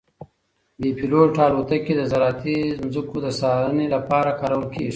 بې 0.79 0.89
پیلوټه 0.97 1.41
الوتکې 1.47 1.93
د 1.97 2.01
زراعتي 2.11 2.59
ځمکو 2.93 3.17
د 3.25 3.27
څارنې 3.39 3.85
لپاره 3.95 4.37
کارول 4.39 4.65
کیږي. 4.73 4.89